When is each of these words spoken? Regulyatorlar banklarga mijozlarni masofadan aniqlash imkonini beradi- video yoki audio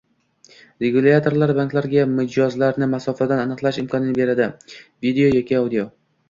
Regulyatorlar 0.83 1.51
banklarga 1.59 2.05
mijozlarni 2.13 2.87
masofadan 2.95 3.43
aniqlash 3.43 3.79
imkonini 3.83 4.17
beradi- 4.23 4.49
video 5.07 5.31
yoki 5.37 5.61
audio 5.61 5.87